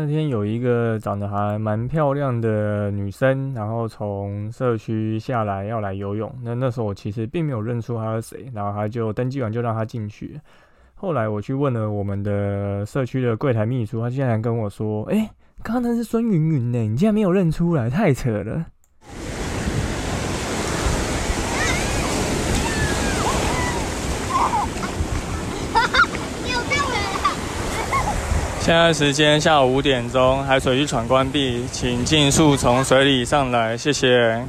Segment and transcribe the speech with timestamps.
[0.00, 6.32] 那天有一个长得还蛮漂亮的女生，然后从社区下来要来游泳。
[6.40, 10.40] 那那时候我其实并没有认出她是谁，然后她就登记完就让她进去。
[10.94, 15.28] 后来我去问了我们的社区的柜台秘书，她竟然跟我说：“哎，
[15.64, 18.66] 刚刚那是孙云云呢，你竟然没有认出来，太扯了。”
[28.68, 34.44] 现在时间下午五点钟，海水浴场关闭，请尽速从水里上来，谢谢。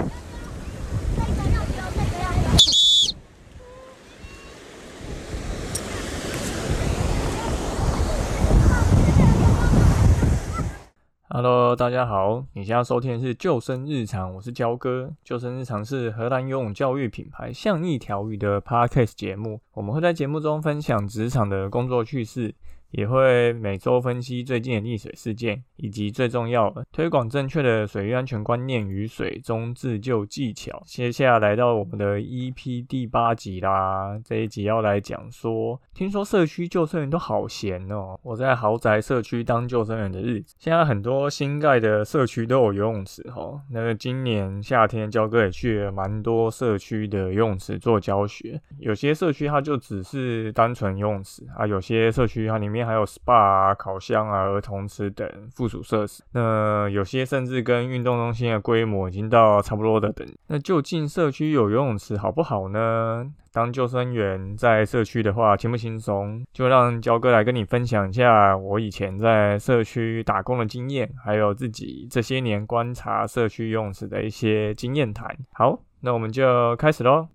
[11.30, 15.14] Hello，大家好，你现在收听的是救生日常，我是焦哥。
[15.24, 22.54] 救生日常是荷兰游泳教育品牌向一条鱼的 Podcast 节目，我们会在节目中分享职场的工作趣事。
[22.92, 30.82] 也会每周分析最近的溺水事件，以及最重要的推广正确的水域安全观念与水中自救技巧。
[30.86, 38.20] 接下来到我们的 EP 第八集啦，这一集要来讲说，听说社区救生员都好闲哦。
[38.24, 43.62] 我在豪宅社区当救生员的日子，现在很多新盖的社区都有游泳池哈。
[43.70, 48.60] 那个今年夏天，焦哥也去了蛮多社区的游泳池做教学。
[48.80, 52.79] 有些社区它就只是单纯游泳池啊，有些社区它里面。
[52.84, 56.24] 还有 SPA 啊、烤箱啊、儿童池等附属设施。
[56.34, 60.28] 那有些甚至跟运动中心的规模已经到差不多的等。
[60.48, 63.26] 那就近社区有游泳池好不好呢？
[63.52, 66.46] 当救生员在社区的话，轻不轻松？
[66.54, 75.36] 就让焦哥来跟你分享一下我以前在社区打工的经验，还有自己这些年观察社区游泳池的一些经验谈。
[75.52, 77.28] 好，那我们就开始喽。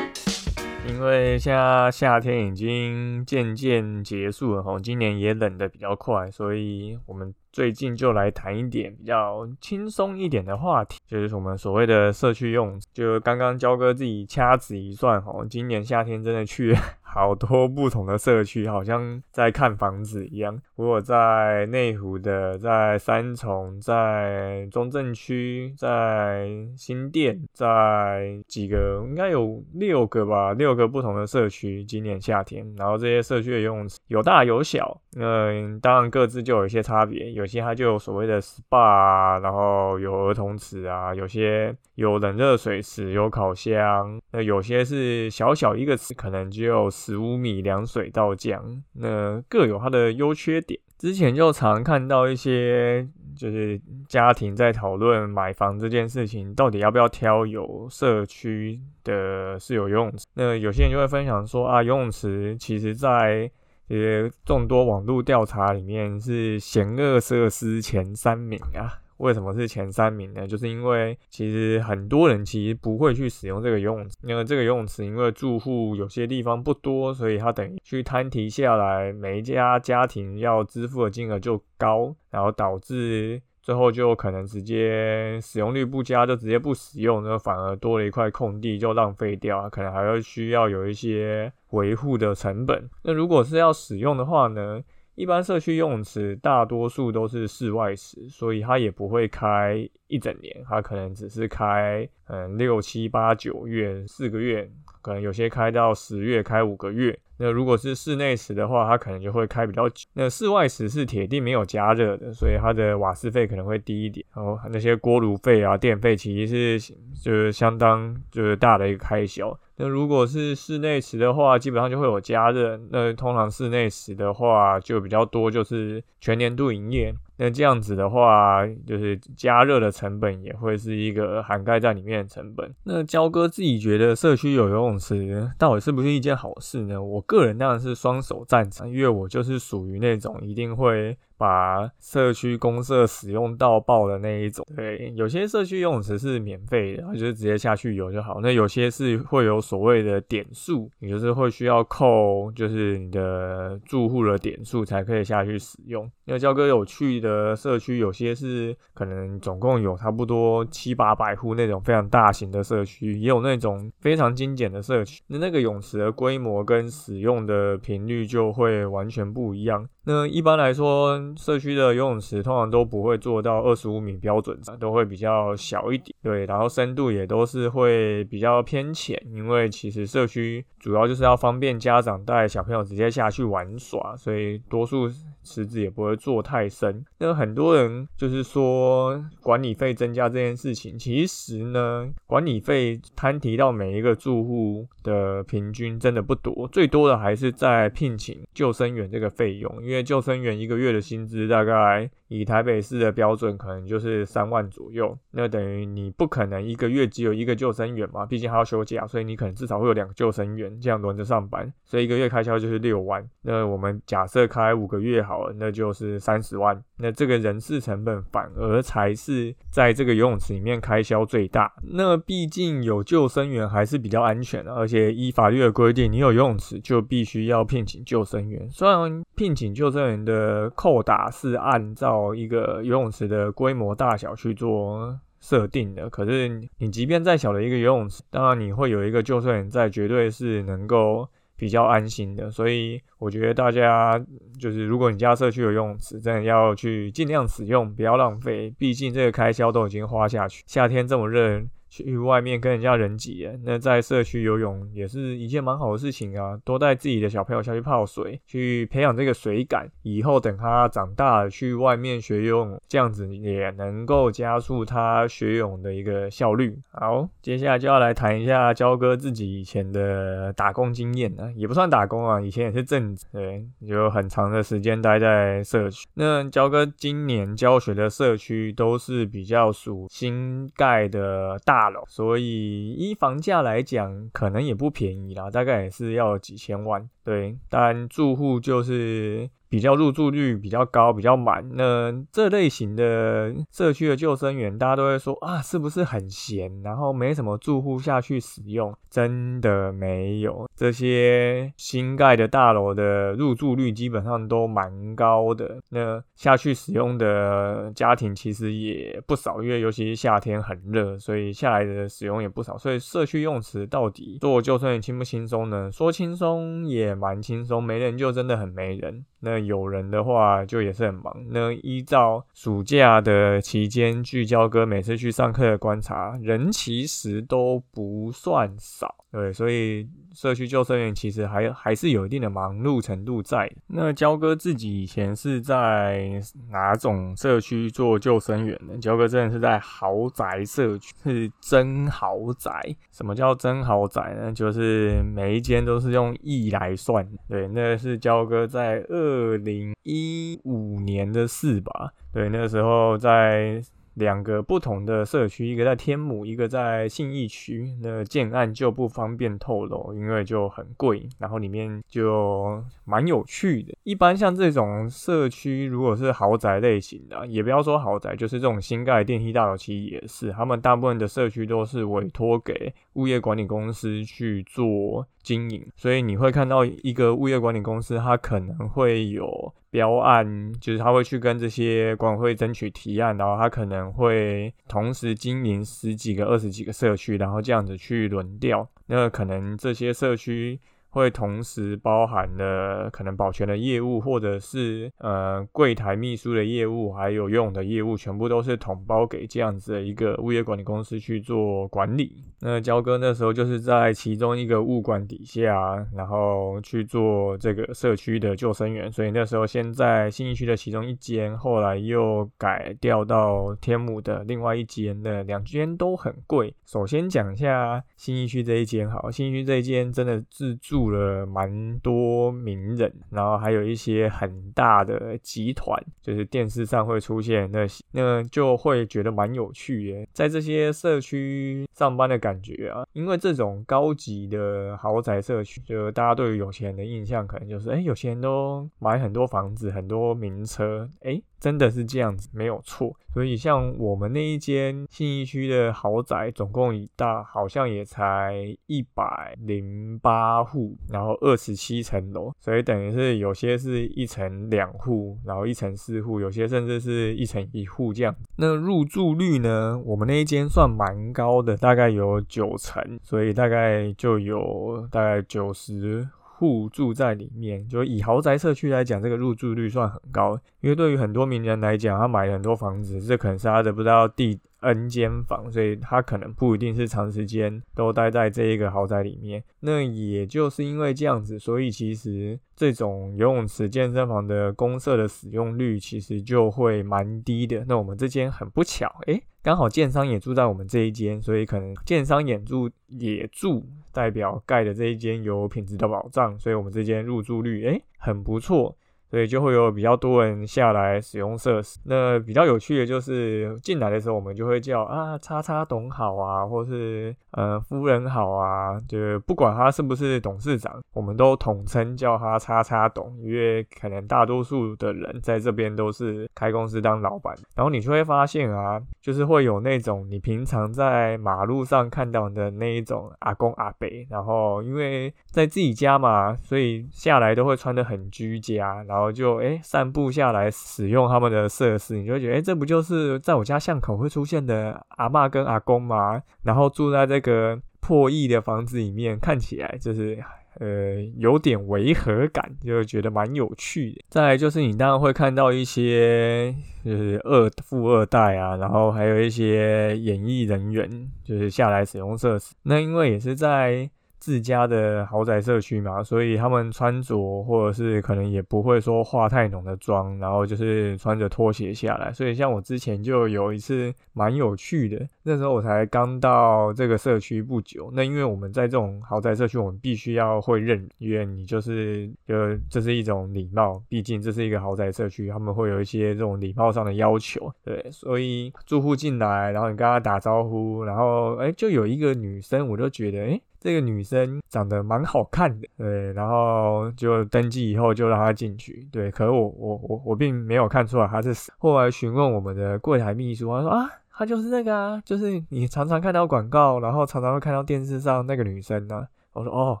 [1.16, 12.78] 为现在夏天已经渐渐结束了哈，今年也冷的比较快，所以我们最近就来谈一点比较轻松一点的话题，就是我们所谓的社区用。
[12.92, 16.76] 就刚刚焦哥自己掐指一算哦，今年夏天真的去。
[17.08, 20.60] 好多不同的社区，好像在看房子一样。
[20.74, 26.46] 如果在内湖的，在三重，在中正区，在
[26.76, 31.82] 新店，在几个应该有六个吧，六个不同的社区。
[31.82, 37.32] 今年夏天，然后这些社区的游泳池有大有小，嗯，当然各自就有一些差别。
[37.32, 44.20] 有有些它就有所谓的 SPA，然后有儿童池啊，有些有冷热水池，有烤箱。
[44.32, 46.90] 那有些是小小一个池，可能只有。
[46.96, 50.80] 十五米凉水到江，那各有它的优缺点。
[50.98, 53.78] 之前就常看到一些，就是
[54.08, 60.26] 家庭在讨论买房这件事情，到底要不要挑有社区的是有游泳池。
[60.34, 63.48] 那有些人就会分享说啊，游泳池其实在
[63.88, 69.02] 也众多网络调查里面是险恶设施前三名啊。
[69.18, 70.46] 为什么是前三名呢？
[70.46, 92.88] 就是因为其实很多人其实不会去使用这个游泳池，因为这个游泳池因为住户有些地方不多，所以它等于去摊提下来，每一家家庭要支付的金额就高，然后导致最后就可能直接使用率不佳，就直接不使用，那反而多了一块空地就浪费掉，可能还要需要有一些维护的成本。
[93.02, 94.80] 那如果是要使用的话呢？
[95.16, 104.70] 一般社区用池大多数都是室外池，所以它也不会开一整年，它可能只是开嗯六七八九月四个月，
[105.02, 107.18] 可能有些开到十月开五个月。
[107.38, 110.06] 那如果是室内池的话，它可能就会开比较久。
[110.14, 114.24] 那室外池是铁定没有加热的，所以它的瓦斯费可能会低一点。
[114.34, 119.58] 然后那些锅炉费啊、电费其实是就是相当就是大的一个开销。
[119.78, 122.78] 那如果是室内池的话，基本上就会有加热。
[122.90, 127.14] 那通常室内池的话就比较多，就是全年度营业。
[127.38, 132.74] 那这样子的话，就是加热的成本也会是一个涵盖在里面的成本。
[132.84, 137.02] 那焦哥自己觉得社区有游泳池到底是不是一件好事呢？
[137.02, 141.16] 我个人当然是双手赞成，因为我就是属于那种一定会。
[141.36, 148.40] 把社区公社使用到爆的那一种，对，有些社区游泳池是免费的，就是直接下去游就好。
[148.40, 156.10] 那有些是会有所谓的点数，也就是会需要扣，就是你的住户的点数才可以下去使用。
[156.24, 165.22] 那焦哥有去的社区，有些是可能总共有差不多七八百户那种非常大型的社区，也有那种非常精简的社区。
[165.28, 169.88] 那那个泳池的规模跟使用的频率就会完全不一样。
[170.04, 176.14] 那一般来说，社区的游泳池通常都不会做到二十五米标准，都会比较小一点。
[176.22, 185.08] 对，然后深度也都是会比较偏浅，因为其实社区主要就是要方便家长带小朋友直接下去玩耍，所以多数
[185.46, 187.04] 池子也不会做太深。
[187.18, 202.10] 那很多人就是说管理费增加这件事情，其实呢，管理费摊提到每一个住户的平均真的不多，最多的还是在聘请救生员这个费用，因为救生员一个月的薪资大概。
[202.28, 205.16] 以台北市的标准，可能就是三万左右。
[205.30, 213.24] 那等于你不可能一个月只有一个救生员嘛，毕竟还要休假，所以你可能至少会有两个救生员这样轮着上班，所以一个月开销就是六万。
[213.42, 216.82] 那我们假设开五个月好了，那就是三十万。
[216.98, 221.72] 那这个人事成本反而才是在这个游泳池里面开销最大。
[221.82, 228.68] 那毕竟有救生员还是比较安全的，而且依法律的规定，你有游泳池就必须要聘请救生员。
[228.70, 242.50] 虽然聘请救生员的扣打是按照一个游泳池的规模大小去做设定的，可是你即便再小的一个游泳池，当然你会有一个救生员在，绝对是能够比较安心的。
[242.50, 244.18] 所以我觉得大家
[244.58, 250.62] 就是，如果你家社区有游泳池，真的要去尽量使用，不要浪费，毕竟这个开销都已经花下去。
[250.66, 251.62] 夏天这么热。
[251.88, 256.58] 去外面跟人家人挤，那在社区游泳也是一件蛮好的事情啊。
[256.64, 266.76] 多带自己的小朋友下去泡水，去培养这个水感，以后等他长大了去外面学游泳，这样子也能够加速他学泳的一个效率。
[266.90, 276.06] 好，接下来就要来谈一下焦哥自己以前的打工经验呢，也不算打工啊，以前也是正职，对，有很长的时间待在社区。
[276.14, 281.75] 那焦哥今年教学的社区都是比较属新盖的大。
[281.76, 287.06] 大楼，所以依房价来讲，可能也不便宜啦，大概也是要几千万。
[287.22, 289.50] 对，但住户就是。
[289.76, 291.62] 比较入住率比较高，比较满。
[291.74, 296.80] 那这类型的社区的救生员，大家都会说啊，是不是很闲？
[296.80, 300.66] 然后没什么住户下去使用，真的没有。
[300.74, 305.78] 这些新盖的大楼的入住率基本上都蛮高的。
[305.90, 312.78] 那下去使用的家庭其实也不少，因为尤其是夏天很热，所以下来的使用也不少。
[312.78, 315.92] 所以社区用词到底做救生员轻不轻松呢？
[315.92, 319.26] 说轻松也蛮轻松，没人就真的很没人。
[319.40, 321.32] 那有人的话就也是很忙。
[321.50, 329.14] 那依照暑假的期间，聚焦哥每次去上课的观察，人其实都不算少。
[329.36, 333.70] 对，所以社区救生员其实还还是有一定的忙碌程度在。
[333.88, 336.40] 那焦哥自己以前是在
[336.70, 338.96] 哪种社区做救生员呢？
[338.98, 342.96] 焦哥真的是在豪宅社区，是真豪宅。
[343.12, 344.50] 什么叫真豪宅呢？
[344.52, 347.28] 就是每一间都是用亿来算。
[347.46, 349.58] 对，那是焦哥在二。
[349.66, 353.82] 零一五年的事吧，对，那时候在。
[354.16, 357.94] 两个不同的社区，一个在天母，一个在信义区。
[358.02, 363.94] 那建案就不方便透露，因为就很贵，然后里面就蛮有趣的。
[364.04, 379.72] 一般像这种社区，如果是豪宅类型的，也不要说豪宅，就是这种新盖电梯大楼，其实也是，他们大部分的社区都是委托给物业管理公司去做经营，所以你会看到一个物业管理公司，它可能会有。
[379.88, 388.86] 标案就是他会去跟这些管委会争取提案，然后他可能会同时经营十几个、二十几个社区，然后这样子去轮调。
[389.06, 390.78] 那可能这些社区。
[391.16, 402.44] 会同时包含了可能保全的业务，或者是呃柜台秘书的业务，还有游泳的业务，全部都是统包给这样子的一个物业管理公司去做管理。
[402.60, 409.10] 那焦哥那时候就是在其中一个物管底下，然后去做这个社区的救生员。
[409.10, 415.16] 所以那时候先在新义区的其中一间，后来又改调到天母的另外一间。
[415.22, 416.74] 的两间都很贵。
[416.84, 421.05] 首先讲一下新义区这一间，好，新义区这一间真的自助。
[421.10, 430.28] 了蛮多名人，然后还有一些很大的集团，就是电视上会出现那些，那就会觉得蛮有趣耶。
[430.32, 441.40] 在这些社区上班的感觉啊，因为这种高级的豪宅社区，就大家对于有钱人的印象可能就是，哎，有钱人都买很多房子，很多名车，哎。
[441.58, 443.16] 真的是这样子，没有错。
[443.32, 458.34] 所以像我们那一间信义区的豪宅，总共一大好像也才一百零八户，然后二十七层楼，所以等于是有些是一层两户，然后一层四户，有些甚至是一层一户这样。
[458.56, 460.00] 那入住率呢？
[460.04, 466.28] 我们那一间算蛮高的，大概有九成，所以大概就有大概九十。
[466.58, 467.86] 户住在里面。
[467.86, 479.62] 就以豪宅社区来讲，这个入住率算很高，因为对于很多名人来讲，他买了很多房子，这可能是他的不知道第 N 间房，所以他可能不一定是长时间都待在这一个豪宅里面。
[479.80, 487.84] 那也就是因为这样子，所以其实这种游泳池、健身房的公社的使用率其实就会蛮低的。
[487.88, 498.96] 那我们这间很不巧，诶，刚好建商也住在我们这一间，所以可能建商也住也住，代表盖的这一间有品质的保障，所以我们这间入住率诶很不错。
[499.36, 502.00] 所以就会有比较多人下来使用设施。
[502.04, 517.54] 那比较有趣的就是进来的时候，我们就会叫啊，叉叉董好啊，或是呃夫人好啊，就不管他是不是董事长，我们都统称叫他叉叉董，因为可能大多数的人在这边都是开公司当老板。
[517.74, 529.25] 然后你就会发现啊，就是会有那种你平常在马路上看到的那一种阿公阿伯，然后因为在自己家嘛，所以下来都会穿得很居家，然后。
[529.30, 536.42] 就哎散步下来使用他们的设施，你就觉得哎这不就是在我家巷口会出现的阿妈跟阿公吗？
[536.62, 540.38] 然后住在这个破亿的房子里面，看起来就是
[540.78, 544.24] 呃有点违和感，就觉得蛮有趣的。
[544.28, 551.08] 再来就是你当然会看到一些就是二富二代啊，然后还有一些演艺人员
[551.44, 554.10] 就是下来使用设施，那因为也是在。
[554.46, 562.32] 自家的豪宅社区嘛，所以他们穿着或者是可能也不会说化太浓的妆，然后就是穿着拖鞋下来。
[562.32, 568.08] 所以像我之前就有一次蛮有趣的，那时候我才刚到这个社区不久。
[568.14, 572.54] 那因为我们在这种豪宅社区，我们必须要会认，因为你就是就
[572.88, 577.68] 这是一种礼貌，毕竟这是一个豪宅社区，他们会有一些这种礼貌上的要求。
[577.82, 583.60] 对，所以住户进来，然后你跟他打招呼，然后哎，就有一个女生，我就觉得哎。
[583.86, 591.70] 这个女生长得蛮好看的，对，然后就登记以后就让她进去，对，可是我我我我并没有看出来她是。
[591.78, 599.24] 后来询问我们的柜台秘书，他说啊，她就是那个啊，就是你常常看到广告，然后常常会看到电视上那个女生呢。
[599.52, 600.00] 我说哦，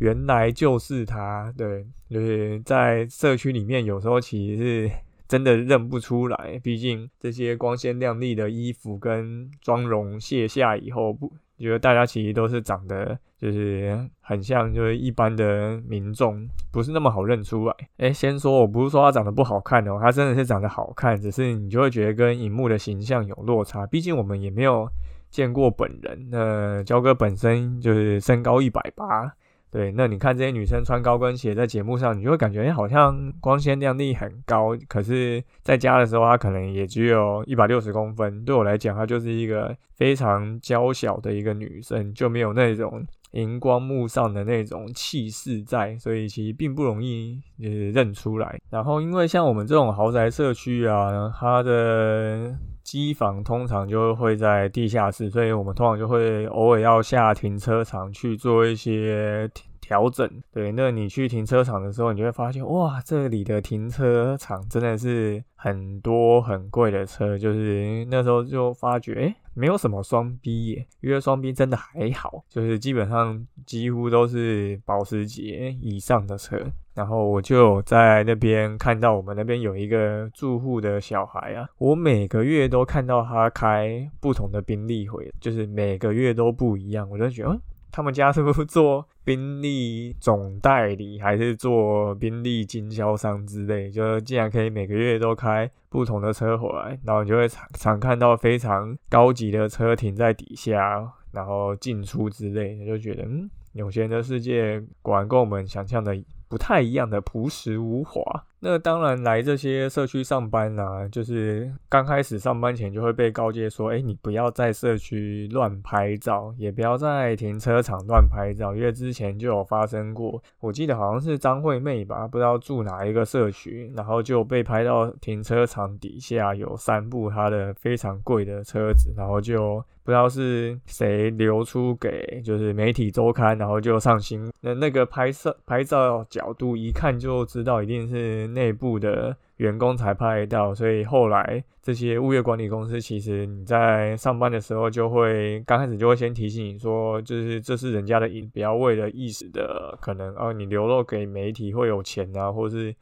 [0.00, 4.90] 原来就是她，对，就是在社区里面有时候其实是
[5.26, 11.32] 真的认不出来，毕竟这些光鲜亮丽的衣服跟妆容卸下以后不。
[11.58, 17.74] 觉得大家其实都是长得就是很像，就是一般的民众，不是那么好认出来。
[17.96, 23.86] 哎，先说我不是说他长得不好看哦，他真的是长得好看，只是你就会觉得跟荧幕的形象有落差。
[23.86, 24.88] 毕竟我们也没有
[25.30, 26.28] 见过本人。
[26.30, 29.34] 那焦哥本身就是身高一百八。
[29.70, 38.44] 对，那你看这些女生穿高跟鞋在节目上，你就会感觉哎，好像光鲜亮丽很高，可是在家的时候，她可能也只有一百六十公分。
[38.44, 48.58] 对我来讲，她就是一个非常娇小的一个女生，就没有那种荧光幕上的那种气势在，所以其实并不容易呃认出来。
[48.70, 59.48] 然后，因为像我们这种豪宅社区啊，它的机房通常就会在地下室，所以我们通常就会偶尔要下停车场去做一些
[59.88, 60.30] 调整。
[60.52, 67.38] 对，那你去停车场的时候，你就会发现，哇，这里的停车场真的是很多很贵的车。
[67.38, 76.60] 就是那时候就发觉，哎，没有什么双 B 耶，因为双 B 真的还好，就是基本上几乎都是保时捷以上的车。
[76.94, 93.90] 然后我就在那边看到我们那边有一个住户的小孩啊，我每个月都看到他开不同的宾利回，就是每个月都不一样，我就觉得，嗯，他们家是不是做宾利总代理，还是做宾利经销商之类？
[93.90, 106.16] 就竟然可以每个月都开不同的车回来，然后你就会常常看到非常高级的车停在底下，然后进出之类，你就觉得，嗯，有钱人的世界果然跟我们想象的。
[106.50, 108.22] 不太一样的朴实无华。
[108.60, 120.42] 那当然来这些社区上班呢，就是刚开始上班前就会被告诫说，哎，你不要在社区乱拍照，也不要在停车场乱拍照，因为之前就有发生过。
[120.60, 129.84] 我记得好像是张惠妹吧，不知道住哪一个社区，然后就被拍到停车场底下有三部她的非常贵的车子，然后就。
[130.04, 152.94] 不知道是谁流出给就是媒体周刊，然后就上新那那个拍摄拍照角度一看就知道一定是内部的员工才拍到，所以后来这些物业管理公司其实你在上班的时候就会刚开始就会先提醒你说，就是这是人家的隐，不要为了一时的可能哦你流露给媒体会有钱啊，或是。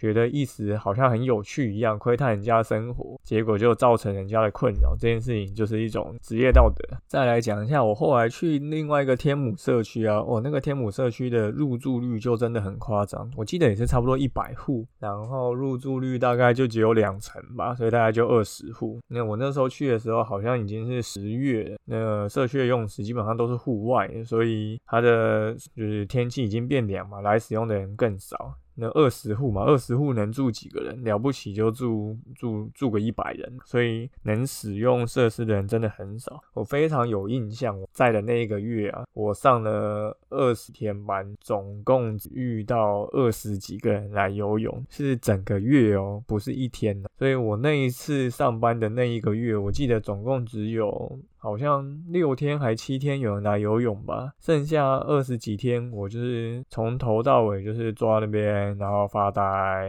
[0.00, 4.96] 觉得一时好像很有趣一样，窥探人家生活，结果就造成人家的困扰。
[4.98, 6.96] 这件事情就是一种职业道德。
[7.06, 18.98] 再来讲一下，我后来去另外一个天母社区啊，哦，那个天母社区的入住率就真的很夸张，我记得也是差不多一百户，然后入住率大概就只有两成吧，所以大概就二十户。
[19.08, 28.54] 那我那时候去的时候，好像已经是十月，那社区的用池基本上都是户外，所以它的就是天气已经变凉嘛，来使用的人更少。
[28.80, 31.04] 那二十户嘛，二十户能住几个人？
[31.04, 36.42] 了不起就住住住个一百人，所以能使用设施的人真的很少。
[36.54, 47.10] 我非常有印象，在的那一个月啊，我上了二十天班，总共遇到二十几个人来游泳，是整个月哦，不是一天的。
[47.18, 51.20] 所以我那一次上班的那一个月，我记得总共只有。
[51.40, 59.42] 好像六天还七天有人来游泳吧，剩下二十几天我就是从头到尾就是坐在那边，然后发呆，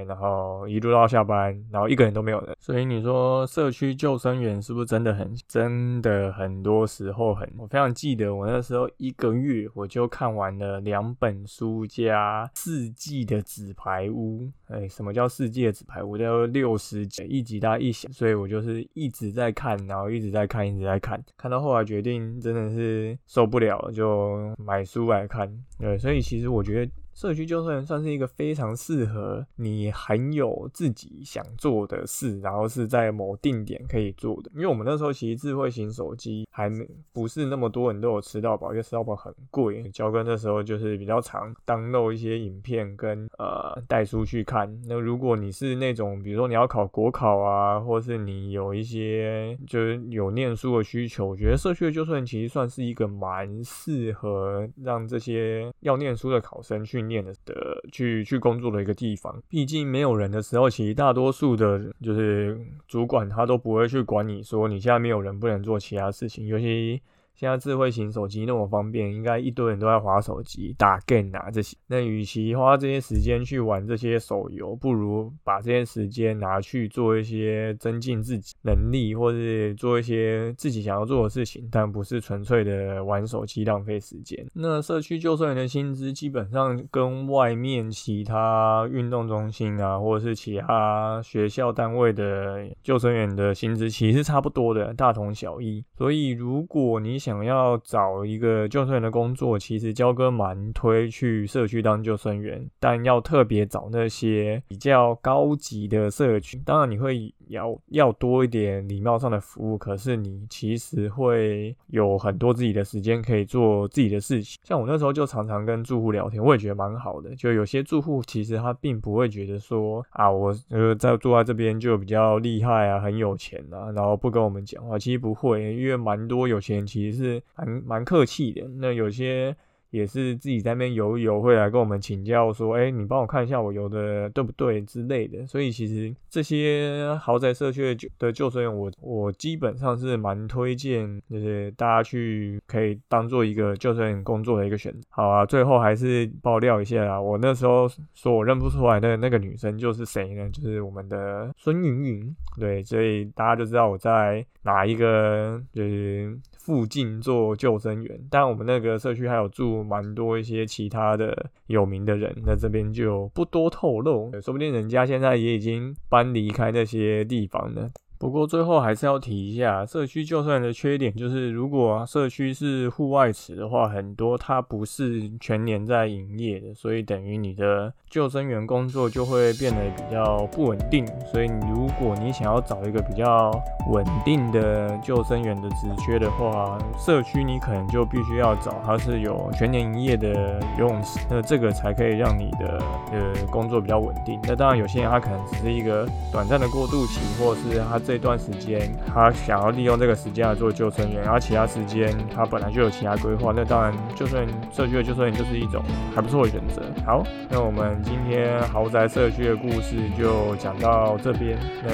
[0.08, 2.56] 然后一路到下班，然后一个人都没有人。
[2.60, 7.48] 所以你说社区救生员是不是真的很真的很多时候很？
[7.58, 14.50] 我非常记得我那时候一个月我就看完了两本书加四季的纸牌屋。
[14.68, 16.02] 哎，什么叫四季的纸牌？
[16.02, 25.52] 我都六十集，一集大概一小，所以我就是一直在看，然后一直在看，一直在看，看到后来决定真的是受不了，就买书来看。
[25.80, 26.92] 对，所以其实我觉得。
[27.22, 34.50] 社区就算算是一个非常适合你很有自己想做的事，然后是在某定点可以做的。
[34.56, 39.84] 因为我们那时候其实智慧型手机还没不是那么多人都有吃到饱，因为吃到饱很贵。
[39.92, 44.76] 教哥那时候就是比较常当漏一些影片跟呃带书去看。
[44.88, 57.11] 那如果你是那种比如说你要考国考啊，或是你有一些就是有念书的需求，我觉得社区的救生员其实算是一个蛮适合让这些要念书的考生去。
[57.12, 67.00] 念的的去去工作的一个地方，毕竟没有人的时候，其实大多数的，就是主管他都不会去管你说你现在没有人不能做其他事情，尤其。
[67.42, 71.76] 现在智慧型手机那么方便，应该一堆人都在划手机、打 game 啊这些。
[71.88, 84.46] 那与其花这些时间去玩这些手游，不如把这些时间拿去做一些增进自己能力，或是做一些自己想要做的事情，但不是纯粹的玩手机浪费时间。
[84.54, 95.84] 那社区救生员的薪资基本上跟外面其他运动中心啊，或者是其他学校单位的救生员的薪资其实差不多的，大同小异。
[95.98, 106.62] 所以如果你想想要找一个救生员的工作，其实焦哥蛮推去社区当救生员，但要特别找那些比较高级的社区。
[106.66, 114.60] 当然你会要要多一点礼貌上的服务，可是你其实会有很多自己的时间可以做自己的事情。
[114.64, 117.36] 像我那时候就常常跟住户聊天，我也觉得蛮好的。
[117.36, 124.98] 就有些住户其实他并不会觉得说啊，我呃在住在这边就比较厉害啊，很有钱啊，然后不跟我们讲话。
[124.98, 127.42] 其实不会，因为蛮多有钱人其实是。
[127.56, 129.56] 蛮蛮客气的，那有些。
[129.92, 145.00] 也是自己在那边游一游，会来跟我们请教说：“哎，你帮我看一下我游的对不对之类的。”所以其实这些豪宅社区的救的救生员，我我基本上是蛮推荐，就是大家去可以当做一个救生员工作的一个选择。
[145.10, 150.50] 好啊，最后还是爆料一下啊，我那时候说我认不出来的那个女生就是谁呢？
[150.52, 152.36] 就是我们的孙云云。
[152.58, 158.20] 对，所以大家就知道我在哪一个就是附近做救生员。
[158.30, 159.72] 但我们那个社区还有住。
[159.92, 167.90] 蛮多一些其他的有名的人，那这边就不多透露，说不定人家现在也已经搬离开那些地方了。
[168.22, 181.04] 不过最后还是要提一下，社区救生员的缺点就是，如果社区是户外池的话，很多它不是全年在营业的，所以等于你的救生员工作就会变得比较不稳定。
[181.32, 183.50] 所以如果你想要找一个比较
[183.90, 192.78] 稳定的救生员的职缺的话，社区你可能就必须要找它是有全年营业的游泳池，那这个才可以让你的
[193.12, 194.40] 呃工作比较稳定。
[194.44, 198.00] 那当然有些人他可能只是一个短暂的过渡期，或者是他。
[198.11, 205.82] 这这段时间，他想要利用这个时间来做救生员，然后其他时间他本来就有其他规划，那当然救生社区的救生员就是一种
[206.14, 206.82] 还不错的选择。
[207.06, 211.58] 好，那我们今天豪宅社区的故事就讲到这边。
[211.86, 211.90] 那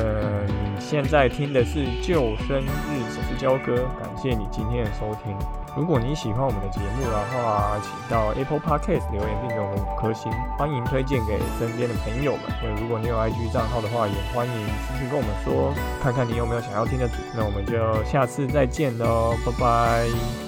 [0.47, 5.37] 你现在听的是救生日子是焦哥，感谢你今天的收听。
[5.75, 12.41] 如果你喜欢我们的节目的话，请到 Apple Podcast 留言并给我们五颗星，欢迎推荐给身边的朋友们。
[12.63, 15.71] 那如果你有 IG 账号的话，也欢迎私信跟我们说，
[16.07, 17.09] 看看你有没有想要听的。
[17.35, 20.46] 那我们就下次再见喽，拜拜。